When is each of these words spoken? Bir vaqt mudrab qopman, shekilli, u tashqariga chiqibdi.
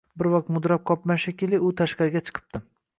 Bir 0.19 0.29
vaqt 0.35 0.49
mudrab 0.55 0.83
qopman, 0.91 1.21
shekilli, 1.27 1.63
u 1.69 1.73
tashqariga 1.85 2.27
chiqibdi. 2.29 2.69